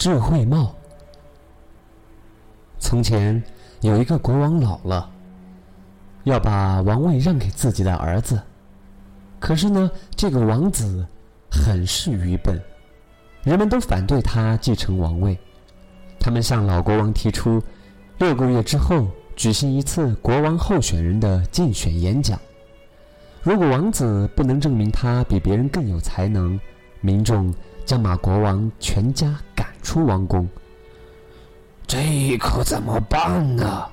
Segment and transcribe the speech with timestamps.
[0.00, 0.74] 智慧帽。
[2.78, 3.42] 从前
[3.82, 5.10] 有一个国王老了，
[6.24, 8.40] 要把王位让给自己的儿子，
[9.38, 11.06] 可是呢，这个王子
[11.50, 12.58] 很是愚笨，
[13.42, 15.38] 人们都反对他继承王位。
[16.18, 17.62] 他们向老国王提出，
[18.16, 19.06] 六个月之后
[19.36, 22.40] 举行一次国王候选人的竞选演讲。
[23.42, 26.58] 如果王子不能证明他比别人更有才能，
[27.02, 27.54] 民众
[27.84, 29.38] 将把国王全家
[29.82, 30.48] 出王宫。
[31.86, 33.86] 这可怎么办呢？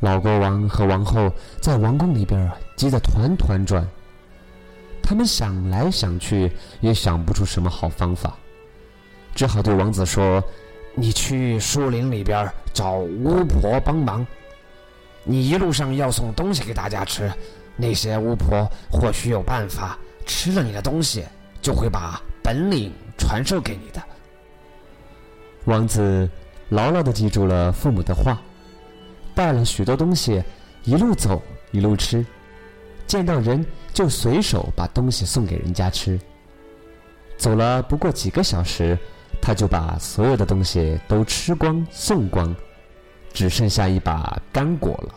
[0.00, 3.86] 老国王和王后在王宫里边急得团团转。
[5.02, 6.50] 他们想来想去，
[6.80, 8.36] 也想不出什么好方法，
[9.34, 10.42] 只好对王子说
[10.94, 14.26] ：“你去树林里边找巫婆帮忙。
[15.24, 17.30] 你一路上要送东西给大家吃，
[17.76, 21.24] 那些巫婆或许有办法吃了你的东西，
[21.60, 24.02] 就会把本领传授给你的。”
[25.64, 26.28] 王子。
[26.70, 28.40] 牢牢地记住了父母的话，
[29.34, 30.40] 带了许多东西，
[30.84, 32.24] 一路走一路吃，
[33.08, 36.16] 见到人就随手把东西送给人家吃。
[37.36, 38.96] 走了不过几个小时，
[39.42, 42.54] 他就把所有的东西都吃光送光，
[43.32, 45.14] 只剩下一把干果了。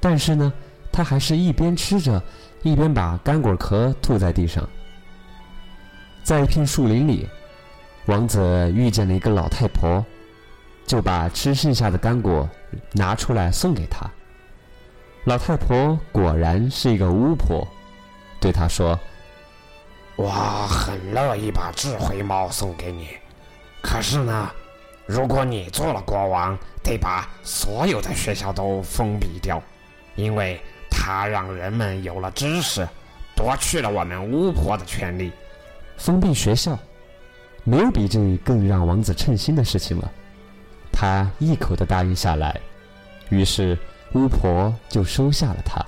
[0.00, 0.52] 但是呢，
[0.90, 2.20] 他还是一边吃着，
[2.64, 4.68] 一边把干果壳吐在地上。
[6.24, 7.28] 在一片树林里。
[8.08, 10.02] 王子遇见了一个老太婆，
[10.86, 12.48] 就把吃剩下的干果
[12.92, 14.10] 拿出来送给她。
[15.24, 17.68] 老太婆果然是一个巫婆，
[18.40, 18.98] 对他说
[20.16, 20.26] ：“我
[20.68, 23.08] 很乐意把智慧猫送给你，
[23.82, 24.50] 可是呢，
[25.04, 29.62] 如果你做了国王，得把所有的学校都封闭掉，
[30.16, 30.58] 因为
[30.90, 32.88] 它让人们有了知识，
[33.36, 35.30] 夺去了我们巫婆的权利。
[35.98, 36.74] 封闭学校。”
[37.68, 40.10] 没有比这更让王子称心的事情了，
[40.90, 42.58] 他一口的答应下来，
[43.28, 43.78] 于是
[44.14, 45.84] 巫婆就收下了他。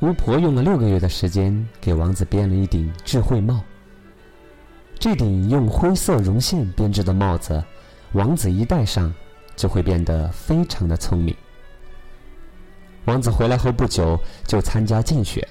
[0.00, 3.62] 巫婆用了六个月的时间给王子编了一顶智慧帽。
[4.98, 7.62] 这顶用灰色绒线编织的帽子，
[8.10, 9.14] 王子一戴上
[9.54, 11.32] 就会变得非常的聪明。
[13.04, 15.46] 王子回来后不久就参加竞选，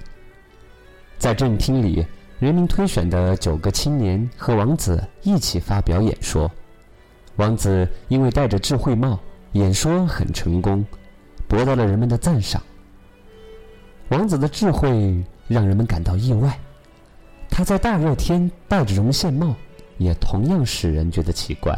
[1.17, 2.06] 在正厅里。
[2.39, 6.50] 人民推选的九个青年和王子一起发表演说。
[7.35, 9.19] 王子因为戴着智慧帽，
[9.51, 10.85] 演说很成功，
[11.50, 12.61] 博得了人们的赞赏。
[14.07, 16.57] 王子的智慧让人们感到意外，
[17.50, 19.53] 他在大热天戴着绒线帽，
[19.97, 21.77] 也同样使人觉得奇怪。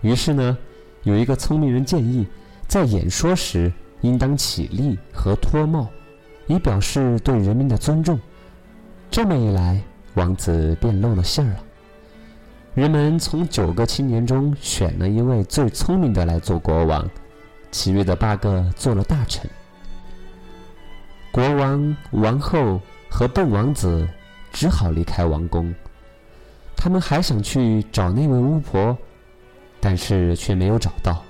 [0.00, 0.56] 于是呢，
[1.02, 2.26] 有一个聪明人建议，
[2.66, 5.88] 在演说时应当起立和脱帽，
[6.46, 8.18] 以表示对人民的尊重。
[9.10, 9.80] 这么一来，
[10.14, 11.64] 王子便露了馅儿了。
[12.74, 17.08] 人们从九个青年中选了一位最聪明的来做国王，
[17.72, 19.50] 其余的八个做了大臣。
[21.32, 24.06] 国王、王后和笨王子
[24.52, 25.74] 只好离开王宫。
[26.76, 28.96] 他们还想去找那位巫婆，
[29.80, 31.24] 但是却没有找到。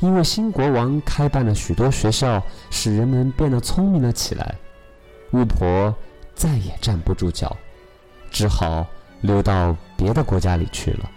[0.00, 4.54] 因为新国王开办了许多学校，使人们变得聪明了起来。
[5.30, 5.94] 巫婆。
[6.34, 7.56] 再也站不住脚，
[8.30, 8.86] 只好
[9.20, 11.10] 溜到别的国家里去了。